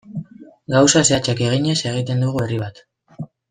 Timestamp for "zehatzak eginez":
1.11-1.77